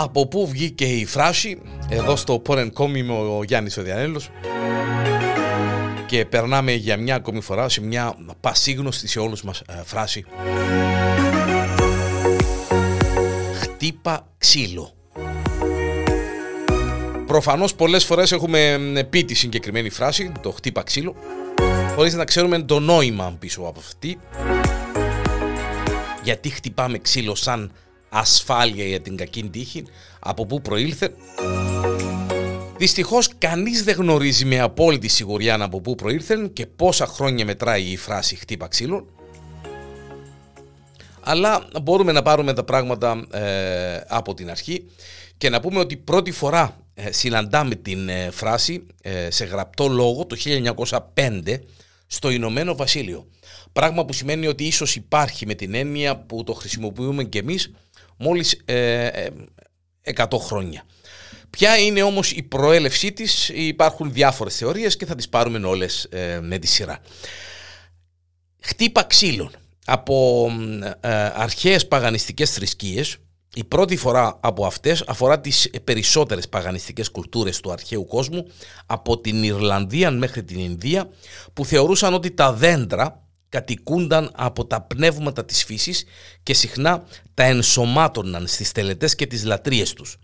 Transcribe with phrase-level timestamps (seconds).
[0.00, 1.58] Από πού βγήκε η φράση,
[1.88, 4.30] εδώ στο Porn.com είμαι ο Γιάννης ο Διανέλος
[6.06, 10.24] και περνάμε για μια ακόμη φορά σε μια πασίγνωστη σε όλους μας ε, φράση.
[13.60, 14.92] Χτύπα ξύλο.
[17.26, 18.78] Προφανώς πολλές φορές έχουμε
[19.10, 21.14] πει τη συγκεκριμένη φράση, το χτύπα ξύλο,
[21.94, 24.18] χωρίς να ξέρουμε το νόημα πίσω από αυτή.
[26.22, 27.72] Γιατί χτυπάμε ξύλο σαν
[28.08, 29.84] ασφάλεια για την κακή τύχη,
[30.18, 31.14] από πού προήλθε.
[32.78, 37.96] Δυστυχώς κανείς δεν γνωρίζει με απόλυτη σιγουριά από πού προήλθεν και πόσα χρόνια μετράει η
[37.96, 39.06] φράση χτύπα ξύλων.
[41.20, 44.84] Αλλά μπορούμε να πάρουμε τα πράγματα ε, από την αρχή
[45.38, 50.26] και να πούμε ότι πρώτη φορά ε, συναντάμε την ε, φράση ε, σε γραπτό λόγο
[50.26, 50.36] το
[51.14, 51.58] 1905
[52.06, 53.26] στο Ηνωμένο Βασίλειο.
[53.72, 57.70] Πράγμα που σημαίνει ότι ίσως υπάρχει με την έννοια που το χρησιμοποιούμε και εμείς
[58.18, 58.64] μόλις
[60.14, 60.82] 100 χρόνια.
[61.50, 66.08] Ποια είναι όμως η προέλευσή της, υπάρχουν διάφορες θεωρίες και θα τις πάρουμε όλες
[66.40, 66.98] με τη σειρά.
[68.60, 69.50] Χτύπα ξύλων.
[69.84, 70.50] Από
[71.34, 73.16] αρχαίες παγανιστικές θρησκείες
[73.54, 78.46] η πρώτη φορά από αυτές αφορά τις περισσότερες παγανιστικές κουλτούρες του αρχαίου κόσμου
[78.86, 81.08] από την Ιρλανδία μέχρι την Ινδία
[81.52, 86.04] που θεωρούσαν ότι τα δέντρα κατοικούνταν από τα πνεύματα της φύσης
[86.42, 87.04] και συχνά
[87.34, 90.18] τα ενσωμάτωναν στις τελετές και τις λατρείες τους.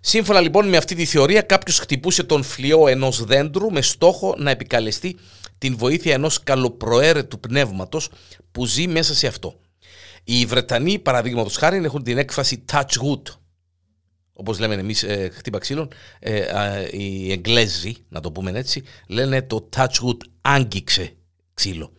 [0.00, 4.50] Σύμφωνα λοιπόν με αυτή τη θεωρία κάποιος χτυπούσε τον φλοιό ενός δέντρου με στόχο να
[4.50, 5.16] επικαλεστεί
[5.58, 8.08] την βοήθεια ενός καλοπροαίρετου πνεύματος
[8.52, 9.60] που ζει μέσα σε αυτό.
[10.24, 13.22] Οι Βρετανοί, παραδείγματος χάρη, έχουν την έκφραση touch wood.
[14.32, 15.88] Όπως λέμε εμείς, ε, χτύπα ξύλων.
[16.18, 21.16] Ε, οι Εγγλέζοι, να το πούμε έτσι, λένε το touch wood άγγιξε
[21.54, 21.92] ξύλο.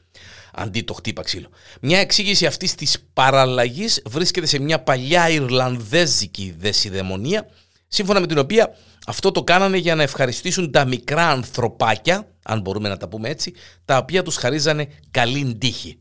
[0.54, 1.50] Αντί το χτύπα ξύλο.
[1.82, 7.50] Μια εξήγηση αυτής της παραλλαγής βρίσκεται σε μια παλιά Ιρλανδέζικη δεσιδαιμονία,
[7.88, 8.76] σύμφωνα με την οποία
[9.06, 13.54] αυτό το κάνανε για να ευχαριστήσουν τα μικρά ανθρωπάκια, αν μπορούμε να τα πούμε έτσι,
[13.86, 16.00] τα οποία τους χαρίζανε καλή τύχη.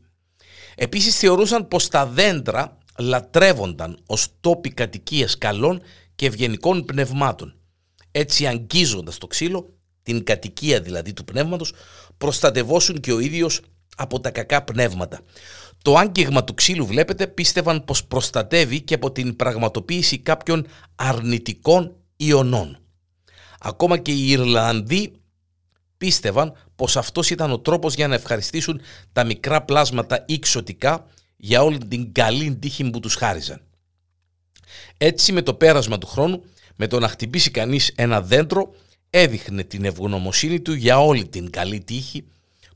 [0.75, 5.81] Επίσης θεωρούσαν πως τα δέντρα λατρεύονταν ως τόποι κατοικίας καλών
[6.15, 7.55] και ευγενικών πνευμάτων.
[8.11, 9.73] Έτσι αγγίζοντας το ξύλο,
[10.03, 11.73] την κατοικία δηλαδή του πνεύματος,
[12.17, 13.61] προστατευόσουν και ο ίδιος
[13.97, 15.19] από τα κακά πνεύματα.
[15.81, 22.77] Το άγγιγμα του ξύλου βλέπετε πίστευαν πως προστατεύει και από την πραγματοποίηση κάποιων αρνητικών ιονών.
[23.59, 25.13] Ακόμα και οι Ιρλανδοί
[25.97, 28.81] πίστευαν πως αυτός ήταν ο τρόπος για να ευχαριστήσουν
[29.13, 31.05] τα μικρά πλάσματα εξωτικά
[31.37, 33.61] για όλη την καλή τύχη που τους χάριζαν.
[34.97, 36.43] Έτσι με το πέρασμα του χρόνου,
[36.75, 38.73] με το να χτυπήσει κανείς ένα δέντρο,
[39.09, 42.27] έδειχνε την ευγνωμοσύνη του για όλη την καλή τύχη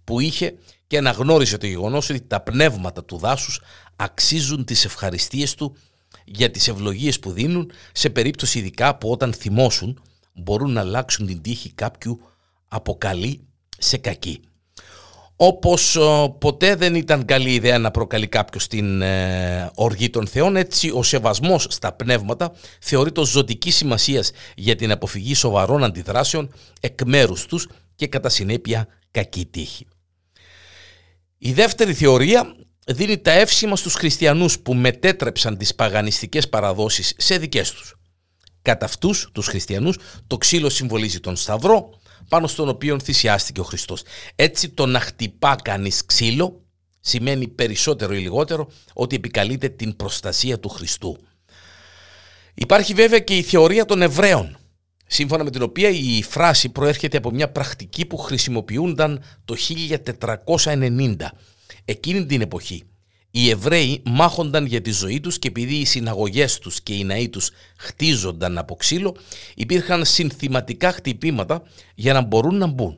[0.03, 0.55] που είχε
[0.87, 3.61] και αναγνώριζε το γεγονός ότι τα πνεύματα του δάσους
[3.95, 5.75] αξίζουν τις ευχαριστίες του
[6.25, 10.01] για τις ευλογίες που δίνουν σε περίπτωση ειδικά που όταν θυμώσουν
[10.33, 12.19] μπορούν να αλλάξουν την τύχη κάποιου
[12.67, 13.47] από καλή
[13.77, 14.39] σε κακή.
[15.37, 15.97] Όπως
[16.39, 21.03] ποτέ δεν ήταν καλή ιδέα να προκαλεί κάποιος την ε, οργή των θεών, έτσι ο
[21.03, 28.07] σεβασμός στα πνεύματα θεωρείται ζωτική σημασίας για την αποφυγή σοβαρών αντιδράσεων εκ μέρους τους και
[28.07, 29.87] κατά συνέπεια κακή τύχη.
[31.37, 32.55] Η δεύτερη θεωρία
[32.87, 37.95] δίνει τα εύσημα στους χριστιανούς που μετέτρεψαν τις παγανιστικές παραδόσεις σε δικές τους.
[38.61, 39.97] Κατά αυτούς τους χριστιανούς
[40.27, 41.89] το ξύλο συμβολίζει τον σταυρό,
[42.29, 44.01] πάνω στον οποίο θυσιάστηκε ο Χριστός.
[44.35, 46.65] Έτσι το να χτυπά κανείς ξύλο
[46.99, 51.17] σημαίνει περισσότερο ή λιγότερο ότι επικαλείται την προστασία του Χριστού.
[52.53, 54.57] Υπάρχει βέβαια και η θεωρία των Εβραίων,
[55.07, 59.55] σύμφωνα με την οποία η φράση προέρχεται από μια πρακτική που χρησιμοποιούνταν το
[60.65, 61.15] 1490.
[61.85, 62.83] Εκείνη την εποχή
[63.37, 67.29] οι Εβραίοι μάχονταν για τη ζωή τους και επειδή οι συναγωγές τους και οι ναοί
[67.29, 69.15] τους χτίζονταν από ξύλο,
[69.55, 71.63] υπήρχαν συνθηματικά χτυπήματα
[71.95, 72.97] για να μπορούν να μπουν.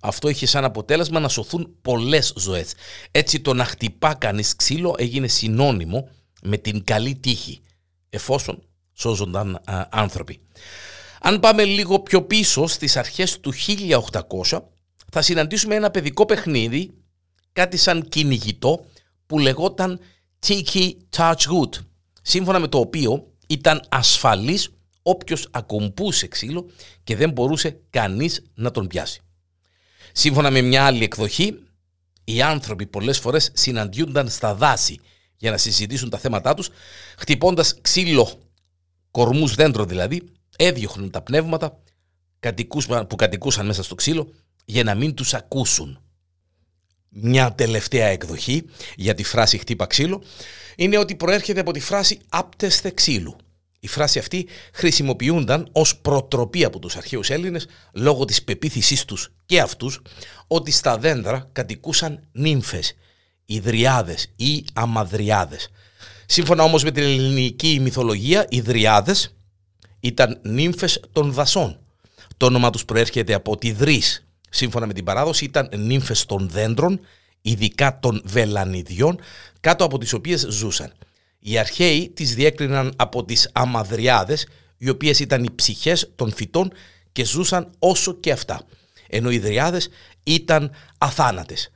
[0.00, 2.72] Αυτό είχε σαν αποτέλεσμα να σωθούν πολλές ζωές.
[3.10, 6.08] Έτσι το να χτυπά κανείς ξύλο έγινε συνώνυμο
[6.42, 7.60] με την καλή τύχη,
[8.10, 8.62] εφόσον
[8.92, 9.60] σώζονταν
[9.90, 10.40] άνθρωποι.
[11.22, 13.52] Αν πάμε λίγο πιο πίσω στις αρχές του
[14.48, 14.62] 1800
[15.12, 16.94] θα συναντήσουμε ένα παιδικό παιχνίδι,
[17.52, 18.84] κάτι σαν κυνηγητό,
[19.26, 20.00] που λεγόταν
[20.46, 21.84] Tiki Touch Good,
[22.22, 24.70] σύμφωνα με το οποίο ήταν ασφαλής
[25.02, 26.70] όποιος ακουμπούσε ξύλο
[27.04, 29.20] και δεν μπορούσε κανείς να τον πιάσει.
[30.12, 31.58] Σύμφωνα με μια άλλη εκδοχή,
[32.24, 35.00] οι άνθρωποι πολλές φορές συναντιούνταν στα δάση
[35.36, 36.68] για να συζητήσουν τα θέματά τους,
[37.18, 38.40] χτυπώντας ξύλο,
[39.10, 40.22] κορμούς δέντρο δηλαδή,
[40.60, 41.82] έδιωχναν τα πνεύματα
[43.08, 44.32] που κατοικούσαν μέσα στο ξύλο
[44.64, 46.00] για να μην τους ακούσουν
[47.08, 48.64] μια τελευταία εκδοχή
[48.96, 50.22] για τη φράση χτύπα ξύλο
[50.76, 53.36] είναι ότι προέρχεται από τη φράση άπτεσθε ξύλου.
[53.80, 59.60] Η φράση αυτή χρησιμοποιούνταν ως προτροπή από τους αρχαίους Έλληνες λόγω της πεποίθησής τους και
[59.60, 60.00] αυτούς
[60.46, 62.94] ότι στα δέντρα κατοικούσαν νύμφες,
[63.44, 65.68] ιδριάδες ή αμαδριάδες.
[66.26, 69.34] Σύμφωνα όμως με την ελληνική μυθολογία, οι δριάδες
[70.00, 71.78] ήταν νύμφες των δασών.
[72.36, 74.26] Το όνομα τους προέρχεται από τη Δρύς.
[74.50, 77.00] Σύμφωνα με την παράδοση ήταν νύμφες των δέντρων,
[77.42, 79.20] ειδικά των βελανιδιών,
[79.60, 80.92] κάτω από τις οποίες ζούσαν.
[81.38, 86.72] Οι αρχαίοι τις διέκριναν από τις αμαδριάδες, οι οποίες ήταν οι ψυχές των φυτών
[87.12, 88.62] και ζούσαν όσο και αυτά.
[89.08, 89.88] Ενώ οι δριάδες
[90.22, 91.70] ήταν αθάνατες.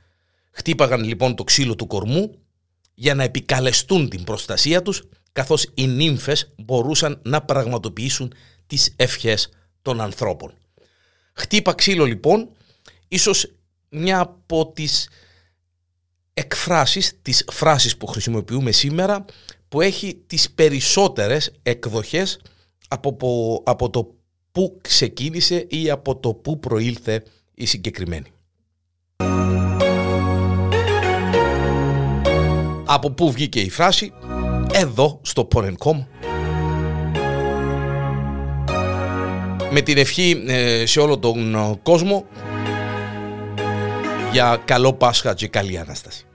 [0.51, 2.39] Χτύπαγαν λοιπόν το ξύλο του κορμού
[2.93, 5.03] για να επικαλεστούν την προστασία τους,
[5.35, 8.33] καθώς οι νύμφες μπορούσαν να πραγματοποιήσουν
[8.67, 9.49] τις ευχές
[9.81, 10.53] των ανθρώπων.
[11.33, 12.49] Χτύπα ξύλο λοιπόν,
[13.07, 13.51] ίσως
[13.89, 15.09] μια από τις
[16.33, 19.25] εκφράσεις, τις φράσεις που χρησιμοποιούμε σήμερα,
[19.67, 22.39] που έχει τις περισσότερες εκδοχές
[22.87, 23.17] από,
[23.65, 24.15] από το
[24.51, 27.23] που ξεκίνησε ή από το που προήλθε
[27.53, 28.31] η συγκεκριμένη.
[32.85, 34.13] Από πού βγήκε η φράση,
[34.77, 36.05] εδώ στο Porencom.
[39.71, 42.25] Με την ευχή ε, σε όλο τον κόσμο
[44.31, 46.25] για καλό Πάσχα και καλή Ανάσταση.